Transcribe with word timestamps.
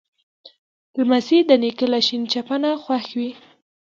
لمسی 0.97 1.39
د 1.45 1.51
نیکه 1.61 1.85
له 1.93 1.99
شین 2.07 2.21
چپنه 2.31 2.69
خوښ 2.83 3.05
وي. 3.17 3.29